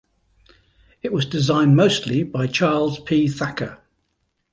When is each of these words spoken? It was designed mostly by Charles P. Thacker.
It 1.03 1.13
was 1.13 1.27
designed 1.27 1.75
mostly 1.75 2.23
by 2.23 2.47
Charles 2.47 2.97
P. 2.99 3.27
Thacker. 3.27 3.83